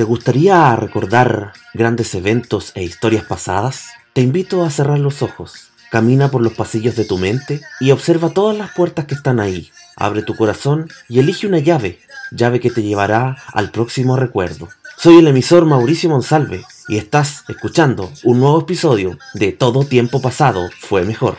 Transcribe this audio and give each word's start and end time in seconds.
¿Te 0.00 0.04
gustaría 0.04 0.74
recordar 0.76 1.52
grandes 1.74 2.14
eventos 2.14 2.72
e 2.74 2.82
historias 2.82 3.22
pasadas? 3.22 3.88
Te 4.14 4.22
invito 4.22 4.64
a 4.64 4.70
cerrar 4.70 4.98
los 4.98 5.20
ojos. 5.20 5.72
Camina 5.90 6.30
por 6.30 6.40
los 6.40 6.54
pasillos 6.54 6.96
de 6.96 7.04
tu 7.04 7.18
mente 7.18 7.60
y 7.80 7.90
observa 7.90 8.30
todas 8.30 8.56
las 8.56 8.70
puertas 8.70 9.04
que 9.04 9.14
están 9.14 9.40
ahí. 9.40 9.70
Abre 9.96 10.22
tu 10.22 10.34
corazón 10.34 10.88
y 11.06 11.18
elige 11.18 11.46
una 11.46 11.58
llave, 11.58 11.98
llave 12.30 12.60
que 12.60 12.70
te 12.70 12.82
llevará 12.82 13.36
al 13.52 13.72
próximo 13.72 14.16
recuerdo. 14.16 14.70
Soy 14.96 15.18
el 15.18 15.28
emisor 15.28 15.66
Mauricio 15.66 16.08
Monsalve 16.08 16.64
y 16.88 16.96
estás 16.96 17.44
escuchando 17.46 18.10
un 18.24 18.40
nuevo 18.40 18.58
episodio 18.62 19.18
de 19.34 19.52
Todo 19.52 19.84
Tiempo 19.84 20.22
Pasado 20.22 20.70
Fue 20.80 21.04
Mejor. 21.04 21.36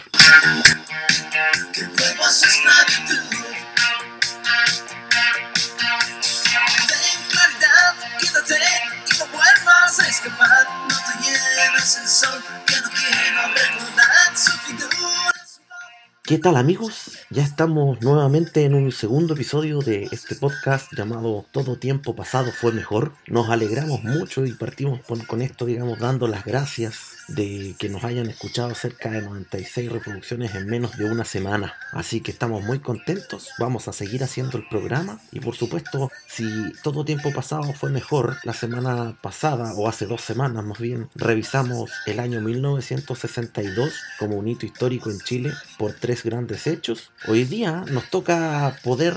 ¿Qué 16.31 16.37
tal 16.37 16.55
amigos? 16.55 17.17
Ya 17.29 17.43
estamos 17.43 18.01
nuevamente 18.01 18.63
en 18.63 18.73
un 18.73 18.93
segundo 18.93 19.33
episodio 19.33 19.79
de 19.79 20.07
este 20.13 20.35
podcast 20.35 20.89
llamado 20.95 21.45
Todo 21.51 21.75
tiempo 21.75 22.15
pasado 22.15 22.53
fue 22.53 22.71
mejor. 22.71 23.11
Nos 23.27 23.49
alegramos 23.49 24.01
mucho 24.05 24.45
y 24.45 24.53
partimos 24.53 25.01
con, 25.01 25.41
esto, 25.41 25.65
digamos, 25.65 25.99
dando 25.99 26.29
las 26.29 26.45
gracias 26.45 27.17
de 27.35 27.75
que 27.77 27.89
nos 27.89 28.03
hayan 28.03 28.29
escuchado 28.29 28.73
cerca 28.75 29.09
de 29.09 29.21
96 29.21 29.91
reproducciones 29.91 30.55
en 30.55 30.67
menos 30.67 30.97
de 30.97 31.05
una 31.05 31.25
semana. 31.25 31.75
Así 31.91 32.21
que 32.21 32.31
estamos 32.31 32.63
muy 32.63 32.79
contentos, 32.79 33.49
vamos 33.59 33.87
a 33.87 33.93
seguir 33.93 34.23
haciendo 34.23 34.57
el 34.57 34.67
programa 34.67 35.19
y 35.31 35.39
por 35.39 35.55
supuesto 35.55 36.11
si 36.27 36.71
todo 36.83 37.05
tiempo 37.05 37.31
pasado 37.33 37.73
fue 37.73 37.89
mejor, 37.89 38.37
la 38.43 38.53
semana 38.53 39.17
pasada 39.21 39.73
o 39.75 39.87
hace 39.87 40.05
dos 40.05 40.21
semanas 40.21 40.63
más 40.63 40.79
bien 40.79 41.09
revisamos 41.15 41.91
el 42.05 42.19
año 42.19 42.41
1962 42.41 43.93
como 44.19 44.37
un 44.37 44.47
hito 44.47 44.65
histórico 44.65 45.09
en 45.09 45.19
Chile 45.19 45.51
por 45.77 45.93
tres 45.93 46.23
grandes 46.23 46.67
hechos. 46.67 47.11
Hoy 47.27 47.45
día 47.45 47.83
nos 47.91 48.09
toca 48.09 48.75
poder 48.83 49.15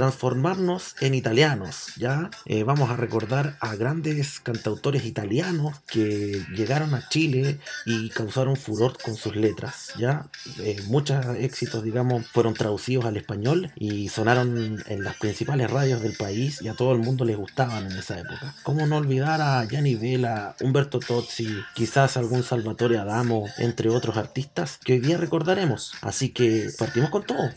transformarnos 0.00 0.96
en 1.02 1.12
italianos, 1.14 1.92
¿ya? 1.98 2.30
Eh, 2.46 2.64
vamos 2.64 2.88
a 2.88 2.96
recordar 2.96 3.58
a 3.60 3.76
grandes 3.76 4.40
cantautores 4.40 5.04
italianos 5.04 5.78
que 5.86 6.42
llegaron 6.56 6.94
a 6.94 7.06
Chile 7.10 7.58
y 7.84 8.08
causaron 8.08 8.56
furor 8.56 8.96
con 9.04 9.14
sus 9.14 9.36
letras, 9.36 9.92
¿ya? 9.98 10.26
Eh, 10.60 10.80
muchos 10.86 11.22
éxitos, 11.36 11.84
digamos, 11.84 12.26
fueron 12.28 12.54
traducidos 12.54 13.04
al 13.04 13.18
español 13.18 13.72
y 13.76 14.08
sonaron 14.08 14.82
en 14.86 15.04
las 15.04 15.16
principales 15.16 15.70
radios 15.70 16.00
del 16.00 16.16
país 16.16 16.62
y 16.62 16.68
a 16.68 16.74
todo 16.74 16.92
el 16.92 17.00
mundo 17.00 17.26
les 17.26 17.36
gustaban 17.36 17.84
en 17.90 17.98
esa 17.98 18.18
época. 18.18 18.54
¿Cómo 18.62 18.86
no 18.86 18.96
olvidar 18.96 19.42
a 19.42 19.66
Gianni 19.66 19.96
Vela, 19.96 20.56
Umberto 20.62 20.98
Tozzi, 20.98 21.58
quizás 21.74 22.16
algún 22.16 22.42
Salvatore 22.42 22.96
Adamo, 22.96 23.44
entre 23.58 23.90
otros 23.90 24.16
artistas 24.16 24.78
que 24.82 24.94
hoy 24.94 25.00
día 25.00 25.18
recordaremos? 25.18 25.92
Así 26.00 26.30
que 26.30 26.70
partimos 26.78 27.10
con 27.10 27.24
todo. 27.24 27.50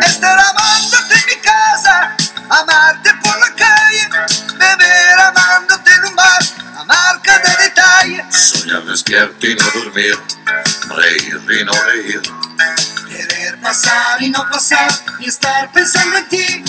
Estar 0.00 0.38
amándote 0.38 1.14
en 1.14 1.26
mi 1.26 1.42
casa, 1.42 2.16
amarte 2.48 3.10
por 3.22 3.38
la 3.38 3.54
calle, 3.54 4.08
beber 4.58 5.20
amándote 5.20 5.90
en 5.92 6.04
un 6.06 6.16
bar, 6.16 6.42
amar 6.76 7.20
cada 7.22 7.56
detalle. 7.56 8.24
Soñar 8.30 8.84
despierto 8.84 9.46
y 9.46 9.54
no 9.54 9.64
dormir, 9.74 10.18
reír 10.96 11.60
y 11.60 11.64
no 11.64 11.72
reír. 11.84 12.22
Querer 13.08 13.60
pasar 13.60 14.22
y 14.22 14.30
no 14.30 14.48
pasar 14.50 14.90
y 15.20 15.28
estar 15.28 15.70
pensando 15.72 16.18
en 16.18 16.28
ti. 16.28 16.64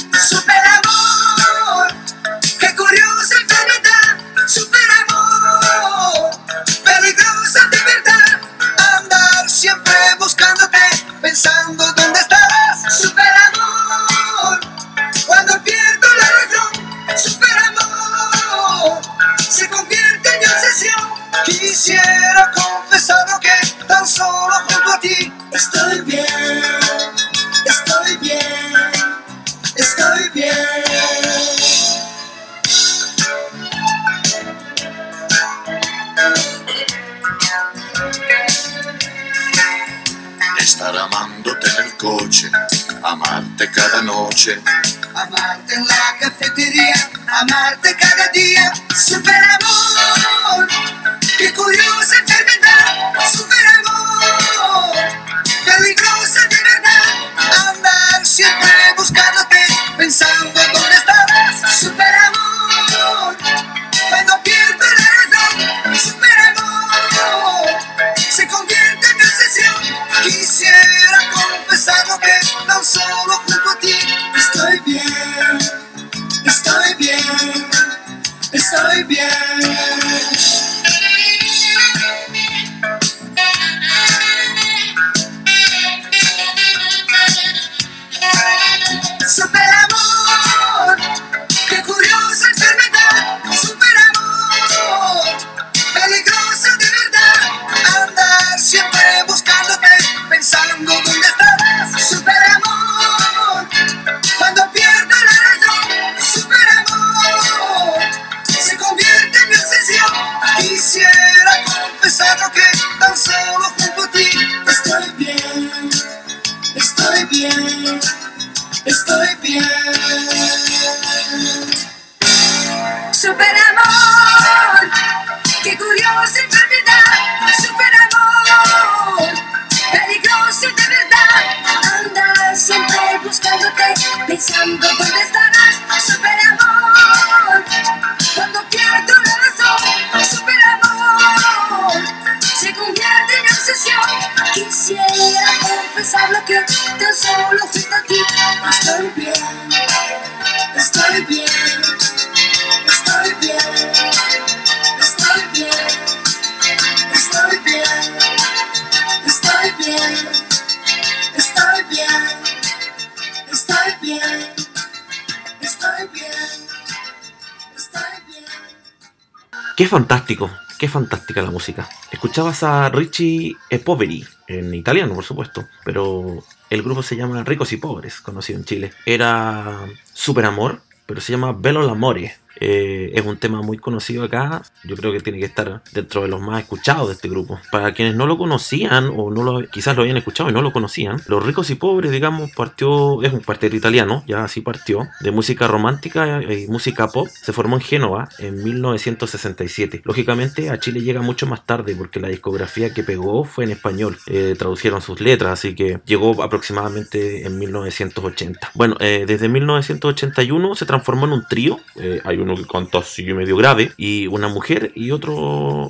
Fantástico! 169.96 170.50
qué 170.78 170.90
fantástica 170.90 171.42
la 171.42 171.52
música. 171.52 171.88
Escuchabas 172.12 172.64
a 172.64 172.90
Richie 172.90 173.56
e 173.70 173.80
Poveri, 173.80 174.26
en 174.46 174.74
italiano 174.74 175.14
por 175.14 175.24
supuesto, 175.24 175.66
pero 175.86 176.44
el 176.70 176.84
grupo 176.84 177.02
se 177.02 177.16
llama 177.16 177.46
Ricos 177.46 177.72
y 177.72 177.78
Pobres, 177.78 178.20
conocido 178.20 178.60
en 178.60 178.66
Chile. 178.66 178.92
Era 179.06 179.86
Super 180.12 180.46
Amor, 180.46 180.82
pero 181.06 181.22
se 181.22 181.32
llama 181.32 181.54
Bello 181.54 181.82
l'Amore. 181.82 182.36
Eh, 182.60 183.12
es 183.14 183.26
un 183.26 183.38
tema 183.38 183.62
muy 183.62 183.78
conocido 183.78 184.24
acá. 184.24 184.62
Yo 184.84 184.96
creo 184.96 185.12
que 185.12 185.20
tiene 185.20 185.40
que 185.40 185.46
estar 185.46 185.82
dentro 185.92 186.22
de 186.22 186.28
los 186.28 186.42
más 186.42 186.62
escuchados 186.62 187.08
de 187.08 187.14
este 187.14 187.30
grupo. 187.30 187.60
Para 187.72 187.94
quienes 187.94 188.16
no 188.16 188.28
lo 188.28 188.38
conocían 188.38 189.12
o 189.16 189.32
no 189.32 189.44
lo, 189.44 189.68
quizás 189.70 189.96
lo 189.96 190.04
habían 190.04 190.18
escuchado 190.18 190.50
y 190.50 190.54
no 190.54 190.62
lo 190.62 190.72
conocían, 190.72 191.22
Los 191.28 191.46
Ricos 191.46 191.70
y 191.70 191.76
Pobres, 191.76 192.12
digamos, 192.12 192.52
partió, 192.52 193.22
es 193.24 193.34
un 193.34 193.42
cuarteto 193.42 193.76
italiano, 193.76 194.24
ya 194.28 194.44
así 194.44 194.62
partió, 194.62 195.08
de 195.22 195.32
música 195.32 195.68
romántica 195.68 196.42
y 196.42 196.68
música 196.68 197.08
pop. 197.08 197.28
Se 197.28 197.54
formó 197.54 197.76
en 197.78 197.82
Génova 197.82 198.30
en 198.40 198.64
1967. 198.64 200.02
Lógicamente 200.06 200.70
a 200.70 200.80
Chile 200.80 201.02
llega 201.02 201.22
mucho 201.22 201.48
más 201.48 201.66
tarde 201.66 201.96
porque 201.96 202.20
la 202.20 202.30
discografía 202.30 202.94
que 202.94 203.04
pegó 203.04 203.44
fue 203.44 203.66
en 203.66 203.72
español. 203.72 204.18
Eh, 204.28 204.56
traducieron 204.58 205.02
sus 205.02 205.20
letras, 205.20 205.54
así 205.54 205.76
que 205.76 206.00
llegó 206.06 206.42
aproximadamente 206.42 207.46
en 207.46 207.60
1980. 207.60 208.72
Bueno, 208.74 208.96
eh, 209.00 209.26
desde 209.28 209.50
1981 209.50 210.76
se 210.76 210.86
transformó 210.86 211.26
en 211.26 211.34
un 211.34 211.48
trío. 211.48 211.80
hay 212.24 212.38
canta 212.70 213.00
así 213.00 213.24
medio 213.34 213.58
grave, 213.58 213.92
y 213.98 214.28
una 214.28 214.48
mujer 214.48 214.92
y 214.96 215.12
otro 215.12 215.36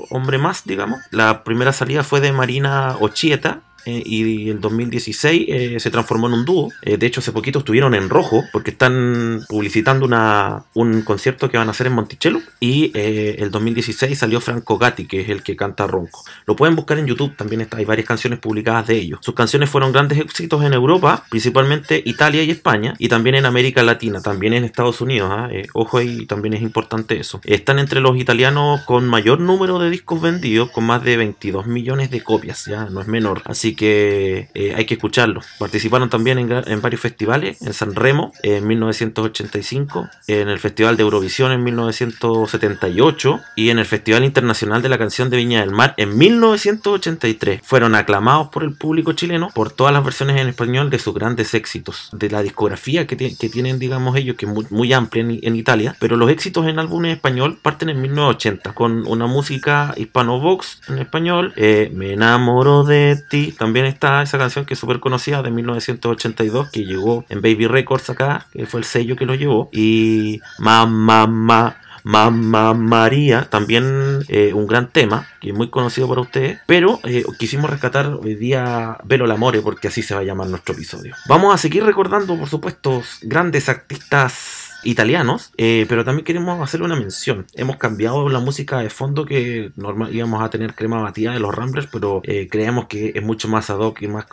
hombre 0.10 0.38
más, 0.38 0.63
digamos. 0.66 1.00
La 1.12 1.44
primera 1.44 1.74
salida 1.74 2.04
fue 2.04 2.22
de 2.22 2.31
Marina 2.31 2.96
Ochieta, 3.00 3.62
eh, 3.86 4.02
y 4.06 4.50
el 4.50 4.60
2016 4.60 5.46
eh, 5.48 5.80
se 5.80 5.92
transformó 5.92 6.28
en 6.28 6.34
un 6.34 6.46
dúo. 6.46 6.72
Eh, 6.82 6.98
de 6.98 7.06
hecho, 7.06 7.20
hace 7.20 7.32
poquito 7.32 7.60
estuvieron 7.60 7.94
en 7.94 8.10
rojo 8.10 8.44
porque 8.52 8.72
están 8.72 9.44
publicitando 9.48 10.06
una, 10.06 10.64
un 10.74 11.04
concierto 11.04 11.50
que 11.50 11.58
van 11.58 11.68
a 11.68 11.72
hacer 11.72 11.88
en 11.88 11.94
Monticello. 11.94 12.40
Y 12.60 12.92
el 12.96 13.52
2016 13.52 14.18
salió 14.18 14.42
Franco 14.42 14.78
Gatti, 14.78 15.06
que 15.06 15.22
es 15.22 15.30
el 15.30 15.44
que 15.44 15.56
canta 15.56 15.86
ronco. 15.86 16.24
Lo 16.46 16.56
pueden 16.56 16.76
buscar 16.76 16.98
en 16.98 17.06
YouTube, 17.06 17.36
también 17.36 17.68
hay 17.72 17.86
varias 17.86 18.08
canciones 18.08 18.40
publicadas 18.40 18.88
de 18.88 18.96
ellos. 18.96 19.20
Sus 19.22 19.36
canciones 19.36 19.70
fueron 19.70 19.92
grandes 19.92 20.20
éxitos 20.20 20.64
en 20.64 20.74
Europa, 20.74 21.24
principalmente 21.30 22.02
Italia 22.06 22.44
y 22.44 22.52
España, 22.52 22.96
y 22.98 23.08
también 23.08 23.36
en 23.36 23.46
América 23.46 23.84
Latina, 23.84 24.22
también 24.22 24.54
en 24.54 24.64
Estados 24.64 25.02
Unidos. 25.02 25.30
¿ah? 25.32 25.50
ojo 25.74 25.98
ahí, 25.98 26.26
también 26.26 26.56
es 26.56 26.62
importante 26.62 27.20
eso. 27.20 27.40
Están 27.44 27.80
entre 27.80 28.00
los 28.00 28.18
italianos 28.18 28.82
con 28.82 29.08
mayor 29.08 29.40
número 29.40 29.78
de 29.78 29.90
discos 29.90 30.22
vendidos, 30.22 30.72
con 30.72 30.86
más 30.86 31.04
de 31.04 31.18
22 31.18 31.68
millones 31.68 32.10
de 32.10 32.22
copias, 32.22 32.66
ya 32.66 32.86
no 32.86 33.02
es 33.02 33.08
menor. 33.08 33.42
Así 33.46 33.75
que 33.75 34.50
eh, 34.54 34.74
hay 34.75 34.86
que 34.86 34.95
escucharlo. 34.95 35.42
Participaron 35.60 36.10
también 36.10 36.39
en, 36.39 36.81
varios 36.81 37.01
festivales, 37.01 37.62
en 37.62 37.74
San 37.74 37.95
Remo 37.95 38.31
en 38.44 38.66
1985, 38.68 40.10
en 40.27 40.50
el 40.50 40.60
Festival 40.60 40.98
de 40.98 41.04
Eurovisión 41.04 41.51
en 41.51 41.63
1978 41.63 43.39
y 43.56 43.69
en 43.69 43.80
el 43.80 43.86
Festival 43.86 44.24
Internacional 44.24 44.81
de 44.81 44.89
la 44.89 44.98
Canción 44.98 45.30
de 45.30 45.38
Viña 45.38 45.62
del 45.62 45.72
Mar 45.72 45.94
en 45.98 46.18
1983. 46.18 47.62
Fueron 47.63 47.95
aclamados 47.95 48.50
por 48.50 48.63
el 48.63 48.74
público 48.74 49.13
chileno 49.13 49.50
por 49.54 49.72
todas 49.72 49.94
las 49.94 50.04
versiones 50.04 50.42
en 50.42 50.50
español 50.50 50.89
de 50.89 51.00
sus 51.00 51.13
grandes 51.13 51.54
éxitos, 51.54 52.10
de 52.12 52.30
la 52.30 52.42
discografía 52.42 53.07
que, 53.07 53.16
tienen, 53.16 53.80
digamos 53.80 54.16
ellos, 54.16 54.36
que 54.36 54.45
es 54.45 54.72
muy, 54.72 54.94
amplia 54.94 55.24
en, 55.24 55.56
Italia, 55.56 55.95
pero 56.00 56.18
los 56.18 56.30
éxitos 56.30 56.68
en 56.68 56.80
álbumes 56.80 57.10
en 57.10 57.16
español 57.16 57.60
parten 57.62 57.89
en 57.89 58.01
1980 58.01 58.74
con 58.74 59.07
una 59.07 59.27
música 59.27 59.94
hispano-vox 59.98 60.81
en 60.89 61.00
español, 61.00 61.54
eh, 61.56 61.92
Me 61.94 62.13
enamoro 62.13 62.83
de 62.83 63.22
ti, 63.30 63.54
también 63.66 63.88
está 63.88 64.22
esa 64.22 64.38
canción 64.38 64.64
que 64.64 64.76
es 64.76 64.80
súper 64.80 65.00
conocida 65.00 65.42
de 65.42 65.50
1982 65.50 66.70
que 66.70 66.86
llegó 66.86 67.26
en 67.30 67.42
Baby 67.42 67.66
Records 67.66 68.12
acá, 68.12 68.46
que 68.54 68.68
fue 68.68 68.80
el 68.80 68.86
sello 68.86 69.16
que 69.16 69.26
lo 69.26 69.34
llevó. 69.34 69.70
Y 69.72 70.40
Mamá, 70.60 71.26
Mamá, 71.26 71.78
Mamá 72.04 72.76
María, 72.76 73.50
también 73.50 74.24
eh, 74.28 74.54
un 74.54 74.68
gran 74.68 74.90
tema, 74.92 75.28
que 75.42 75.50
es 75.50 75.56
muy 75.56 75.72
conocido 75.72 76.08
por 76.08 76.20
ustedes, 76.20 76.60
pero 76.68 77.00
eh, 77.06 77.24
quisimos 77.40 77.68
rescatar 77.68 78.06
hoy 78.06 78.36
día 78.36 79.00
Velo 79.04 79.34
Amore, 79.34 79.62
porque 79.62 79.88
así 79.88 80.04
se 80.04 80.14
va 80.14 80.22
a 80.22 80.24
llamar 80.24 80.46
nuestro 80.46 80.76
episodio. 80.76 81.16
Vamos 81.28 81.52
a 81.52 81.58
seguir 81.58 81.84
recordando, 81.84 82.38
por 82.38 82.48
supuesto, 82.48 83.02
grandes 83.24 83.68
artistas 83.68 84.65
italianos, 84.83 85.51
eh, 85.57 85.86
pero 85.89 86.04
también 86.04 86.25
queremos 86.25 86.62
hacer 86.62 86.81
una 86.81 86.95
mención. 86.95 87.45
Hemos 87.54 87.77
cambiado 87.77 88.30
la 88.30 88.39
música 88.39 88.80
de 88.80 88.89
fondo 88.89 89.25
que 89.25 89.72
normal 89.75 90.16
íbamos 90.16 90.44
a 90.44 90.50
tener 90.50 90.75
crema 90.75 91.01
batida 91.01 91.33
de 91.33 91.39
los 91.39 91.54
Ramblers, 91.54 91.88
pero 91.92 92.22
eh, 92.24 92.48
creemos 92.50 92.88
que 92.88 93.13
es 93.16 93.24
mucho 93.24 93.48
más 93.48 93.69
ad 93.69 93.80
hoc 93.80 94.01
y 94.01 94.07
más, 94.07 94.25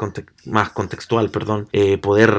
más 0.46 0.70
contextual, 0.70 1.30
perdón, 1.30 1.68
eh, 1.72 1.98
poder 1.98 2.32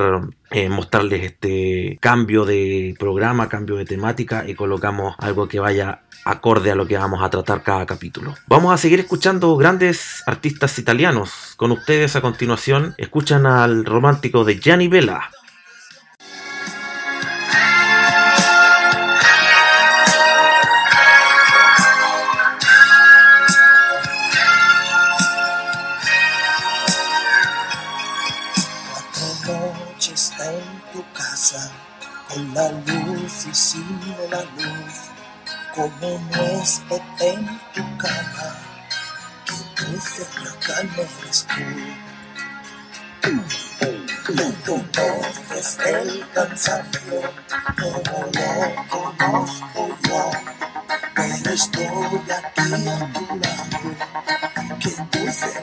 mostrarles 0.69 1.23
este 1.23 1.97
cambio 1.99 2.45
de 2.45 2.93
programa, 2.99 3.49
cambio 3.49 3.75
de 3.75 3.85
temática 3.85 4.47
y 4.47 4.53
colocamos 4.53 5.15
algo 5.17 5.47
que 5.47 5.59
vaya 5.59 6.03
acorde 6.25 6.71
a 6.71 6.75
lo 6.75 6.85
que 6.85 6.97
vamos 6.97 7.21
a 7.23 7.29
tratar 7.29 7.63
cada 7.63 7.85
capítulo. 7.85 8.35
Vamos 8.47 8.73
a 8.73 8.77
seguir 8.77 8.99
escuchando 8.99 9.55
grandes 9.57 10.21
artistas 10.27 10.77
italianos. 10.79 11.53
Con 11.57 11.71
ustedes 11.71 12.15
a 12.15 12.21
continuación 12.21 12.93
escuchan 12.97 13.45
al 13.45 13.83
romántico 13.83 14.43
de 14.43 14.59
Gianni 14.59 14.87
Vela. 14.87 15.31
La 34.33 34.41
luz, 34.57 34.95
como 35.75 36.09
huésped 36.31 37.01
en 37.19 37.39
tu 37.73 37.83
cama, 37.97 38.49
que 39.45 39.55
dulce 39.77 40.23
huracán 40.33 40.89
eres 40.97 41.45
tú. 41.47 41.65
No 44.33 44.47
conoces 44.65 45.77
el 45.85 46.09
cansancio 46.33 47.21
como 47.79 48.17
lo 48.37 48.49
conozco 48.89 49.81
yo, 50.07 50.31
pero 51.15 51.51
estoy 51.51 52.21
aquí 52.37 52.73
a 52.89 53.13
tu 53.13 53.25
lado, 53.43 53.79
que 54.79 54.91
dulce 55.11 55.62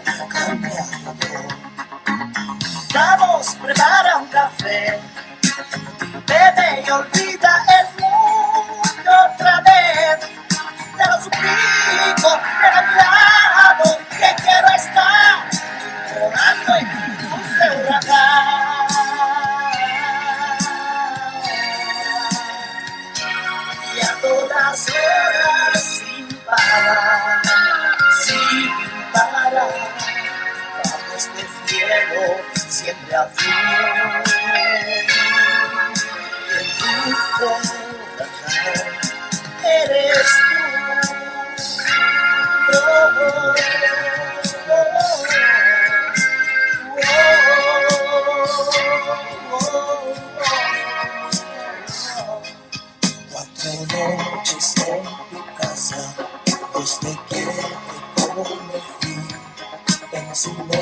en 60.46 60.79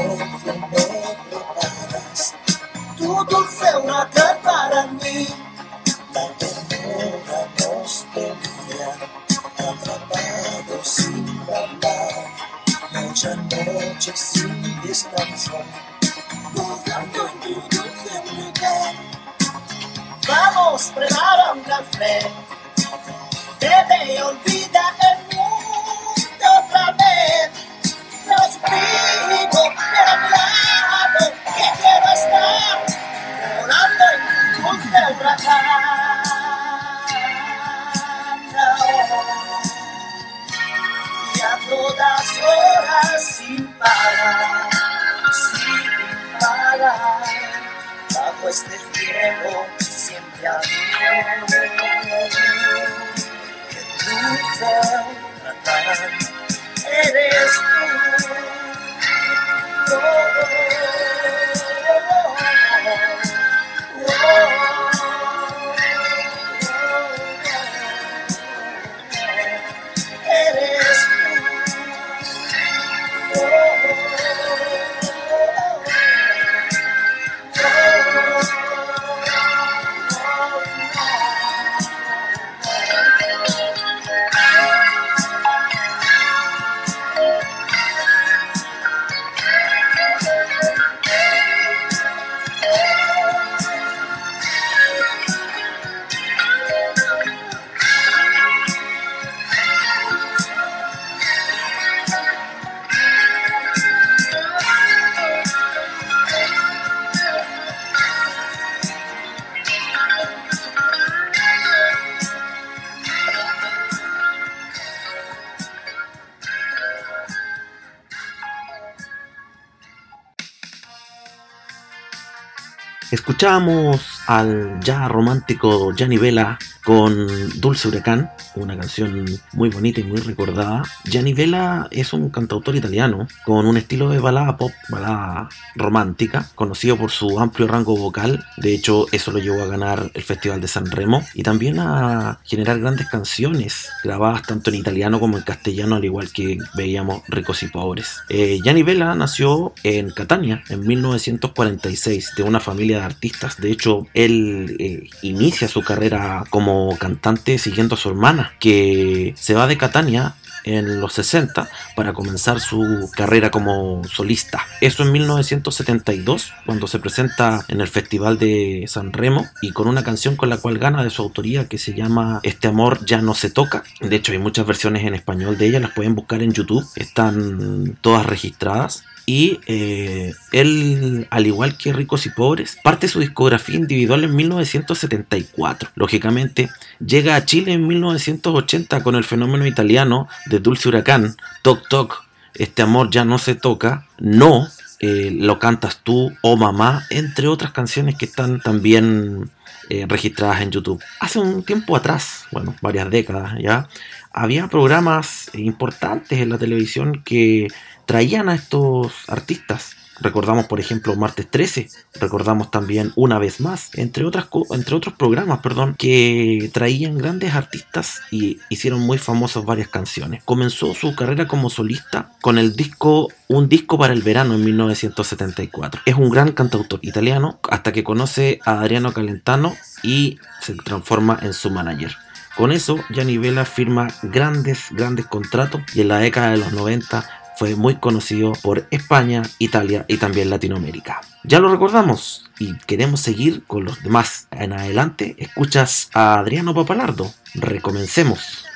Escuchamos 123.39 124.18
al 124.29 124.79
ya 124.81 125.09
romántico 125.09 125.93
Gianni 125.95 126.19
Vela 126.19 126.59
con 126.85 127.27
Dulce 127.61 127.89
Huracán, 127.89 128.31
una 128.55 128.77
canción 128.77 129.27
muy 129.53 129.69
bonita 129.69 130.01
y 130.01 130.05
muy 130.05 130.21
recordada. 130.21 130.83
Gianni 131.05 131.35
Vela 131.35 131.89
es 131.91 132.13
un 132.13 132.31
cantautor 132.31 132.77
italiano 132.77 133.27
con 133.45 133.67
un 133.67 133.77
estilo 133.77 134.09
de 134.11 134.19
balada 134.19 134.57
pop, 134.57 134.71
balada 134.89 135.49
romántica, 135.77 136.49
conocido 136.55 136.97
por 136.97 137.11
su 137.11 137.39
amplio 137.41 137.69
rango 137.69 137.97
vocal. 137.97 138.45
De 138.57 138.75
hecho, 138.75 139.07
eso 139.13 139.33
lo 139.33 139.39
llevó 139.39 139.63
a 139.63 139.67
ganar 139.67 140.11
el 140.15 140.23
Festival 140.23 140.61
de 140.61 140.69
San 140.69 140.87
Remo 140.91 141.23
y 141.35 141.43
también 141.43 141.79
a 141.79 142.39
generar 142.45 142.81
grandes 142.81 143.07
canciones 143.09 143.91
grabadas 144.03 144.43
tanto 144.43 144.71
en 144.71 144.77
italiano 144.77 145.21
como 145.21 145.39
en 145.39 145.45
castellano, 145.45 145.97
al 145.97 146.05
igual 146.05 146.33
que 146.33 146.59
veíamos 146.75 147.23
Ricos 147.29 147.63
y 147.63 147.69
Pobres. 147.69 148.21
Eh, 148.29 148.61
Gianni 148.63 148.83
Vela 148.83 149.15
nació 149.15 149.73
en 149.83 150.11
Catania 150.11 150.63
en 150.69 150.87
1946 150.87 152.33
de 152.37 152.43
una 152.43 152.61
familia 152.61 152.99
de 152.99 153.05
artistas. 153.05 153.59
De 153.59 153.71
hecho, 153.71 154.07
él 154.19 154.77
eh, 154.81 155.09
inicia 155.23 155.69
su 155.69 155.83
carrera 155.83 156.43
como 156.51 156.97
cantante 156.99 157.57
siguiendo 157.59 157.95
a 157.95 157.99
su 157.99 158.09
hermana, 158.09 158.53
que 158.59 159.33
se 159.37 159.55
va 159.55 159.69
de 159.69 159.79
Catania 159.79 160.35
en 160.65 161.01
los 161.01 161.13
60 161.13 161.69
para 161.95 162.13
comenzar 162.13 162.59
su 162.59 163.11
carrera 163.15 163.53
como 163.53 164.03
solista. 164.05 164.67
Eso 164.81 165.05
en 165.05 165.13
1972, 165.13 166.53
cuando 166.67 166.89
se 166.89 166.99
presenta 166.99 167.65
en 167.69 167.81
el 167.81 167.87
Festival 167.87 168.39
de 168.39 168.87
San 168.89 169.13
Remo 169.13 169.47
y 169.63 169.71
con 169.71 169.87
una 169.87 170.03
canción 170.03 170.35
con 170.35 170.51
la 170.51 170.59
cual 170.59 170.79
gana 170.79 171.05
de 171.05 171.11
su 171.11 171.23
autoría 171.23 171.69
que 171.69 171.79
se 171.79 171.95
llama 171.95 172.41
Este 172.43 172.67
amor 172.67 173.05
ya 173.07 173.23
no 173.23 173.35
se 173.35 173.51
toca. 173.51 173.85
De 174.01 174.17
hecho, 174.17 174.33
hay 174.33 174.39
muchas 174.39 174.67
versiones 174.67 175.05
en 175.05 175.15
español 175.15 175.57
de 175.57 175.67
ella, 175.67 175.81
las 175.81 175.93
pueden 175.93 176.17
buscar 176.17 176.43
en 176.43 176.53
YouTube, 176.53 176.85
están 176.97 177.97
todas 178.01 178.27
registradas. 178.27 179.05
Y 179.29 179.61
eh, 179.67 180.33
él, 180.53 181.27
al 181.29 181.47
igual 181.47 181.77
que 181.77 181.93
Ricos 181.93 182.25
y 182.25 182.31
Pobres, 182.31 182.79
parte 182.83 183.09
su 183.09 183.21
discografía 183.21 183.77
individual 183.77 184.25
en 184.25 184.35
1974. 184.35 185.91
Lógicamente, 185.97 186.71
llega 186.99 187.37
a 187.37 187.45
Chile 187.45 187.75
en 187.75 187.87
1980 187.87 189.03
con 189.03 189.17
el 189.17 189.25
fenómeno 189.25 189.67
italiano 189.67 190.29
de 190.47 190.61
Dulce 190.61 190.89
Huracán, 190.89 191.37
Toc 191.61 191.87
Toc, 191.91 192.25
Este 192.55 192.81
amor 192.81 193.11
ya 193.11 193.27
no 193.27 193.37
se 193.37 193.55
toca, 193.55 194.07
No, 194.19 194.67
eh, 194.99 195.31
Lo 195.31 195.59
cantas 195.59 196.01
tú 196.03 196.33
o 196.41 196.57
Mamá, 196.57 197.05
entre 197.11 197.49
otras 197.49 197.73
canciones 197.73 198.17
que 198.17 198.25
están 198.25 198.63
también 198.63 199.51
eh, 199.91 200.07
registradas 200.09 200.63
en 200.63 200.71
YouTube. 200.71 201.05
Hace 201.21 201.39
un 201.39 201.65
tiempo 201.65 201.97
atrás, 201.97 202.47
bueno, 202.51 202.75
varias 202.81 203.11
décadas 203.11 203.59
ya, 203.61 203.91
había 204.33 204.69
programas 204.69 205.51
importantes 205.53 206.39
en 206.39 206.49
la 206.49 206.57
televisión 206.57 207.23
que 207.25 207.69
traían 208.09 208.49
a 208.49 208.55
estos 208.55 209.13
artistas. 209.29 209.95
Recordamos, 210.21 210.67
por 210.67 210.81
ejemplo, 210.81 211.15
Martes 211.15 211.49
13, 211.49 211.91
recordamos 212.15 212.73
también 212.73 213.13
Una 213.15 213.39
vez 213.39 213.61
más, 213.61 213.91
entre, 213.95 214.25
otras, 214.25 214.49
entre 214.71 214.97
otros 214.97 215.15
programas, 215.15 215.61
perdón, 215.61 215.95
que 215.97 216.71
traían 216.73 217.19
grandes 217.19 217.55
artistas 217.55 218.23
y 218.33 218.59
hicieron 218.71 219.01
muy 219.01 219.19
famosas 219.19 219.65
varias 219.65 219.89
canciones. 219.89 220.43
Comenzó 220.43 220.93
su 220.95 221.15
carrera 221.15 221.47
como 221.47 221.71
solista 221.71 222.33
con 222.41 222.59
el 222.59 222.75
disco 222.75 223.29
Un 223.47 223.69
disco 223.69 223.99
para 223.99 224.15
el 224.15 224.23
verano 224.23 224.55
en 224.55 224.65
1974. 224.65 226.01
Es 226.05 226.15
un 226.15 226.31
gran 226.31 226.53
cantautor 226.53 226.99
italiano 227.03 227.61
hasta 227.71 227.93
que 227.93 228.03
conoce 228.03 228.59
a 228.65 228.81
Adriano 228.81 229.13
Calentano 229.13 229.77
y 230.03 230.39
se 230.63 230.75
transforma 230.75 231.39
en 231.43 231.53
su 231.53 231.71
manager. 231.71 232.17
Con 232.57 232.73
eso, 232.73 232.99
Gianni 233.11 233.39
Vela 233.39 233.65
firma 233.65 234.09
grandes, 234.23 234.87
grandes 234.91 235.27
contratos 235.27 235.83
y 235.95 236.01
en 236.01 236.09
la 236.09 236.19
década 236.19 236.51
de 236.51 236.57
los 236.57 236.73
90 236.73 237.38
fue 237.59 237.75
muy 237.75 237.97
conocido 237.97 238.53
por 238.63 238.87
España, 238.93 239.43
Italia 239.59 240.05
y 240.07 240.19
también 240.19 240.49
Latinoamérica. 240.49 241.23
Ya 241.43 241.59
lo 241.59 241.69
recordamos 241.69 242.49
y 242.61 242.77
queremos 242.87 243.21
seguir 243.21 243.65
con 243.67 243.85
los 243.85 244.01
demás. 244.05 244.47
En 244.53 244.73
adelante 244.73 245.35
escuchas 245.39 246.09
a 246.15 246.39
Adriano 246.39 246.73
Papalardo. 246.73 247.33
Recomencemos. 247.55 248.68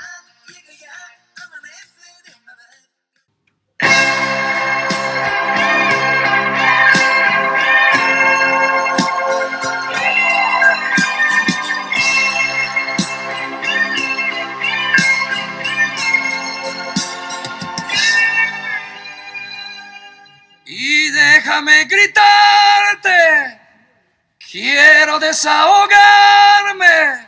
Quiero 25.12 25.18
desahogarme. 25.18 27.26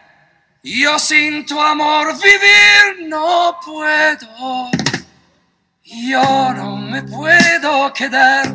Yo 0.63 0.99
sin 0.99 1.45
tu 1.45 1.61
amor 1.61 2.15
vivir 2.15 3.09
no 3.09 3.59
puedo. 3.65 4.71
Yo 5.83 6.53
no 6.55 6.77
me 6.77 7.03
puedo 7.03 7.93
quedar 7.93 8.55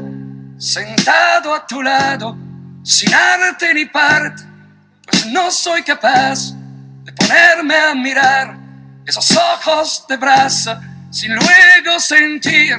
sentado 0.58 1.54
a 1.54 1.68
tu 1.68 1.82
lado 1.82 2.36
sin 2.84 3.14
arte 3.14 3.74
ni 3.74 3.86
parte, 3.86 4.44
pues 5.06 5.26
no 5.28 5.52
soy 5.52 5.84
capaz 5.84 6.54
de 7.04 7.14
ponerme 7.14 7.76
a 7.76 7.94
mirar 7.94 8.58
esos 9.06 9.38
ojos 9.38 10.06
de 10.08 10.18
brasa 10.18 10.82
sin 11.12 11.36
luego 11.36 12.00
sentir 12.00 12.78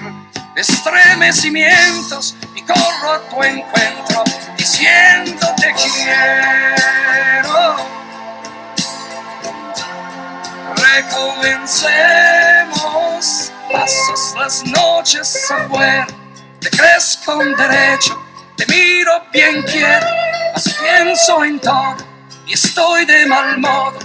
estremecimientos 0.57 2.35
y 2.57 2.62
corro 2.62 3.12
a 3.12 3.21
tu 3.28 3.42
encuentro 3.42 4.25
diciéndote 4.80 5.75
quiero. 5.75 7.76
Recomencemos, 10.76 13.52
pasas 13.70 14.34
las 14.38 14.64
noches 14.64 15.50
afuera, 15.50 16.06
te 16.60 16.70
crees 16.70 17.18
con 17.25 17.54
derecho, 17.56 18.18
te 18.56 18.64
miro 18.66 19.22
bien 19.32 19.62
quiero, 19.62 20.06
así 20.54 20.70
pienso 20.80 21.44
en 21.44 21.58
todo 21.60 21.96
y 22.46 22.54
estoy 22.54 23.04
de 23.04 23.26
mal 23.26 23.58
modo 23.58 23.99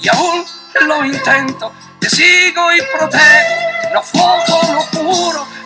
y 0.00 0.08
aún 0.08 0.44
lo 0.82 1.04
intento, 1.04 1.72
te 1.98 2.08
sigo 2.10 2.72
y 2.72 2.80
protego, 2.96 3.56
no 3.94 4.02
fojo, 4.02 4.72
no 4.72 4.84
puro, 4.90 5.46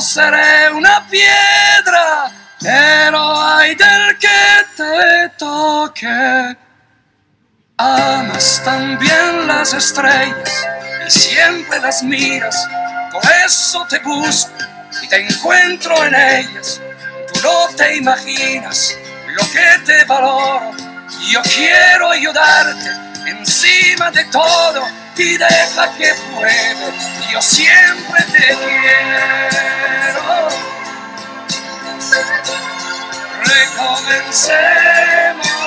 seré 0.00 0.70
una 0.72 1.06
piedra, 1.08 2.30
pero 2.60 3.40
hay 3.40 3.74
del 3.74 4.18
que 4.18 4.66
te 4.76 5.28
toque. 5.38 6.56
Amas 7.78 8.60
también 8.64 9.46
las 9.46 9.72
estrellas 9.72 10.66
y 11.06 11.10
siempre 11.10 11.80
las 11.80 12.02
miras, 12.02 12.68
por 13.10 13.22
eso 13.46 13.86
te 13.88 13.98
busco 14.00 14.52
y 15.02 15.08
te 15.08 15.26
encuentro 15.26 16.04
en 16.04 16.14
ellas. 16.14 16.80
Tú 17.32 17.40
no 17.42 17.68
te 17.76 17.96
imaginas 17.96 18.96
lo 19.26 19.42
que 19.50 19.84
te 19.86 20.04
valoro, 20.04 20.72
yo 21.30 21.40
quiero 21.42 22.10
ayudarte 22.10 22.90
encima 23.26 24.10
de 24.10 24.24
todo 24.26 25.01
y 25.22 25.36
deja 25.36 25.94
que 25.96 26.12
puedo, 26.34 26.92
yo 27.30 27.40
siempre 27.40 28.20
te 28.32 28.38
quiero. 28.38 28.58
Recomencemos. 33.44 35.61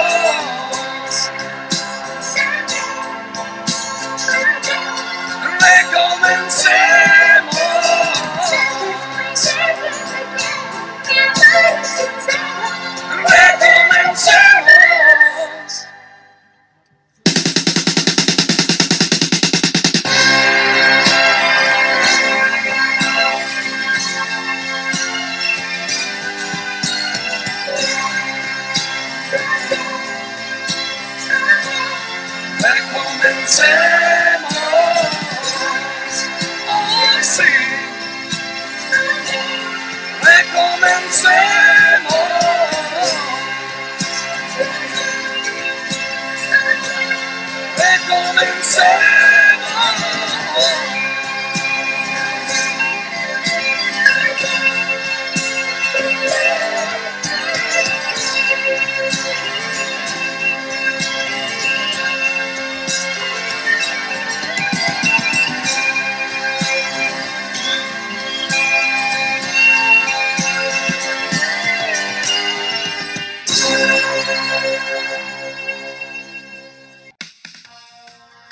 Recomencemos. 48.34 49.15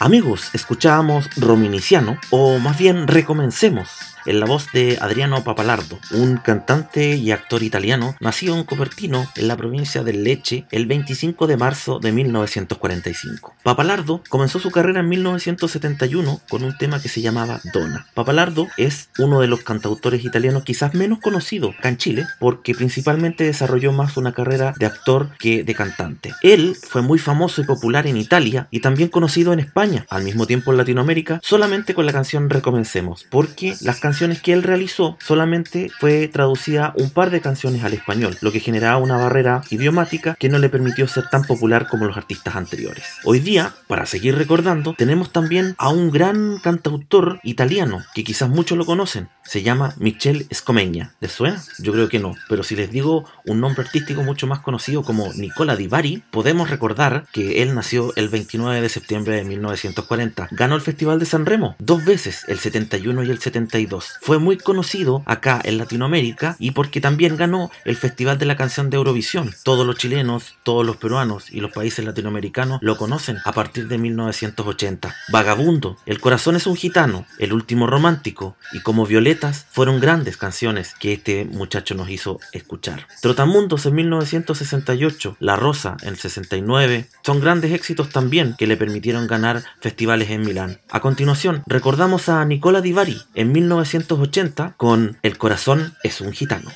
Amigos, 0.04 0.50
escuchábamos 0.52 1.30
Rominiciano, 1.38 2.18
o 2.30 2.60
más 2.60 2.78
bien 2.78 3.08
Recomencemos, 3.08 3.88
en 4.26 4.40
la 4.40 4.46
voz 4.46 4.72
de 4.72 4.98
Adriano 5.02 5.44
Papalardo, 5.44 6.00
un 6.12 6.38
cantante 6.38 7.16
y 7.16 7.32
actor 7.32 7.64
italiano 7.64 8.16
nacido 8.20 8.56
en 8.56 8.64
Copertino, 8.64 9.28
en 9.36 9.48
la 9.48 9.58
provincia 9.58 10.04
del 10.04 10.24
Leche, 10.24 10.66
el 10.72 10.86
25 10.86 11.48
de 11.48 11.58
marzo 11.58 12.00
de 12.00 12.12
1945. 12.12 13.56
Papalardo 13.64 14.24
comenzó 14.30 14.60
su 14.60 14.72
carrera 14.72 15.02
en 15.02 15.10
1971 15.10 16.42
con 16.50 16.64
un 16.64 16.78
tema 16.78 17.02
que 17.02 17.10
se 17.10 17.22
llamaba 17.22 17.60
Donna. 17.74 18.08
Papalardo 18.14 18.68
es 18.78 19.10
uno 19.18 19.42
de 19.42 19.48
los 19.48 19.62
cantautores 19.64 20.24
italianos 20.24 20.64
quizás 20.64 20.94
menos 20.94 21.20
conocidos 21.20 21.76
acá 21.78 21.90
en 21.90 21.98
Chile, 21.98 22.26
porque 22.40 22.74
principalmente 22.74 23.44
desarrolló 23.44 23.92
más 23.92 24.18
una 24.18 24.34
carrera 24.34 24.74
de 24.78 24.86
actor 24.86 25.30
que 25.40 25.64
de 25.64 25.76
cantante. 25.76 26.34
Él 26.42 26.76
fue 26.82 27.02
muy 27.02 27.20
famoso 27.20 27.62
y 27.62 27.66
popular 27.66 28.08
en 28.08 28.18
Italia 28.18 28.68
y 28.72 28.80
también 28.80 29.10
conocido 29.10 29.54
en 29.54 29.60
España, 29.60 30.06
al 30.10 30.24
mismo 30.24 30.46
tiempo 30.46 30.72
en 30.72 30.78
Latinoamérica, 30.78 31.40
solamente 31.44 31.94
con 31.94 32.06
la 32.06 32.14
canción 32.14 32.50
Recomencemos, 32.50 33.26
porque 33.30 33.76
las 33.82 34.00
canciones 34.00 34.13
que 34.42 34.54
él 34.54 34.64
realizó 34.64 35.18
solamente 35.20 35.90
fue 36.00 36.28
traducida 36.28 36.94
un 36.96 37.10
par 37.10 37.32
de 37.32 37.42
canciones 37.42 37.84
al 37.84 37.94
español, 37.94 38.38
lo 38.42 38.52
que 38.52 38.60
generaba 38.60 38.98
una 38.98 39.18
barrera 39.18 39.64
idiomática 39.72 40.36
que 40.40 40.50
no 40.50 40.60
le 40.60 40.70
permitió 40.70 41.08
ser 41.08 41.30
tan 41.30 41.44
popular 41.44 41.88
como 41.88 42.06
los 42.06 42.16
artistas 42.16 42.56
anteriores. 42.56 43.04
Hoy 43.24 43.40
día, 43.40 43.74
para 43.88 44.06
seguir 44.06 44.36
recordando, 44.38 44.94
tenemos 44.98 45.32
también 45.32 45.74
a 45.78 45.90
un 45.90 46.12
gran 46.12 46.60
cantautor 46.60 47.40
italiano 47.44 48.04
que 48.14 48.24
quizás 48.24 48.50
muchos 48.50 48.78
lo 48.78 48.86
conocen, 48.86 49.30
se 49.44 49.64
llama 49.64 49.96
Michel 49.98 50.48
Scomegna. 50.54 51.16
¿Les 51.20 51.32
suena? 51.32 51.62
Yo 51.80 51.92
creo 51.92 52.08
que 52.08 52.20
no, 52.20 52.36
pero 52.48 52.64
si 52.64 52.76
les 52.76 52.92
digo 52.92 53.26
un 53.46 53.60
nombre 53.60 53.84
artístico 53.84 54.24
mucho 54.24 54.48
más 54.48 54.60
conocido 54.60 55.04
como 55.04 55.34
Nicola 55.34 55.76
Di 55.76 55.88
Bari, 55.88 56.24
podemos 56.32 56.70
recordar 56.70 57.26
que 57.32 57.62
él 57.62 57.74
nació 57.74 58.14
el 58.16 58.30
29 58.30 58.82
de 58.82 58.90
septiembre 58.90 59.36
de 59.36 59.44
1940. 59.44 60.50
Ganó 60.52 60.76
el 60.76 60.82
Festival 60.82 61.20
de 61.20 61.26
San 61.26 61.46
Remo 61.46 61.76
dos 61.80 62.06
veces, 62.06 62.46
el 62.48 62.60
71 62.60 63.24
y 63.24 63.32
el 63.32 63.40
72. 63.40 64.03
Fue 64.22 64.40
muy 64.40 64.58
conocido 64.58 65.24
acá 65.26 65.62
en 65.64 65.78
Latinoamérica 65.78 66.56
y 66.60 66.72
porque 66.72 67.02
también 67.02 67.38
ganó 67.38 67.72
el 67.86 67.98
Festival 67.98 68.38
de 68.38 68.46
la 68.46 68.56
Canción 68.56 68.90
de 68.90 68.98
Eurovisión. 68.98 69.54
Todos 69.64 69.86
los 69.86 69.98
chilenos, 69.98 70.56
todos 70.64 70.86
los 70.86 70.98
peruanos 70.98 71.52
y 71.52 71.60
los 71.60 71.72
países 71.72 72.06
latinoamericanos 72.06 72.80
lo 72.82 72.98
conocen 72.98 73.38
a 73.46 73.52
partir 73.52 73.88
de 73.88 73.98
1980. 73.98 75.16
Vagabundo, 75.30 75.98
El 76.06 76.20
corazón 76.20 76.56
es 76.56 76.68
un 76.68 76.76
gitano, 76.76 77.26
El 77.40 77.54
último 77.54 77.88
romántico 77.88 78.56
y 78.72 78.82
Como 78.82 79.06
Violetas 79.06 79.66
fueron 79.72 80.00
grandes 80.00 80.38
canciones 80.38 80.94
que 81.00 81.14
este 81.14 81.46
muchacho 81.46 81.96
nos 81.96 82.10
hizo 82.10 82.40
escuchar. 82.52 83.08
Trotamundos 83.22 83.86
en 83.86 83.96
1968, 83.96 85.38
La 85.40 85.56
Rosa 85.56 85.98
en 86.02 86.10
el 86.10 86.18
69, 86.18 87.08
son 87.24 87.40
grandes 87.40 87.72
éxitos 87.72 88.10
también 88.10 88.56
que 88.58 88.68
le 88.68 88.78
permitieron 88.78 89.28
ganar 89.28 89.64
festivales 89.82 90.30
en 90.30 90.42
Milán. 90.42 90.80
A 90.90 91.00
continuación, 91.00 91.64
recordamos 91.68 92.30
a 92.30 92.44
Nicola 92.46 92.82
Di 92.82 92.94
Bari 92.94 93.22
en 93.36 93.52
1980 93.94 94.74
con 94.76 95.20
El 95.22 95.38
corazón 95.38 95.96
es 96.02 96.20
un 96.20 96.32
gitano. 96.32 96.72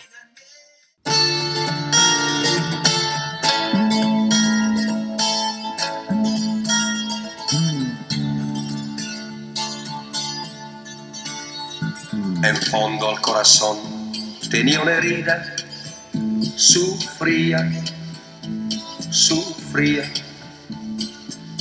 En 12.43 12.55
fondo 12.69 13.09
al 13.09 13.19
corazón 13.21 13.77
tenía 14.51 14.79
una 14.79 14.91
herida, 14.97 15.55
sufría, 16.55 17.67
sufría. 19.09 20.03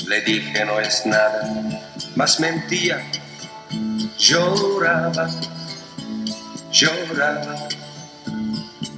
Le 0.06 0.20
dije 0.20 0.66
no 0.66 0.78
es 0.80 1.06
nada, 1.06 1.82
mas 2.14 2.38
mentía, 2.40 3.02
lloraba, 4.18 5.28
lloraba. 6.70 7.68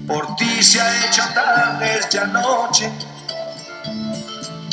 Por 0.07 0.37
ti 0.37 0.63
se 0.63 0.81
ha 0.81 1.07
hecho 1.07 1.23
tarde 1.35 2.01
ya 2.11 2.25
noche, 2.27 2.91